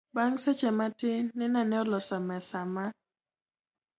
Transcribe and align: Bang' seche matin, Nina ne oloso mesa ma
Bang' 0.15 0.37
seche 0.39 0.71
matin, 0.79 1.23
Nina 1.37 1.61
ne 1.63 1.75
oloso 1.83 2.17
mesa 2.27 2.61
ma 2.73 2.85